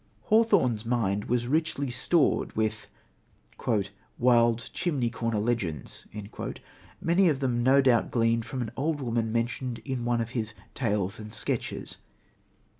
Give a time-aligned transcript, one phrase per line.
[0.31, 2.87] Hawthorne's mind was richly stored with
[4.17, 6.07] "wild chimney corner legends,"
[6.99, 10.55] many of them no doubt gleaned from an old woman mentioned in one of his
[10.73, 11.97] Tales and Sketches.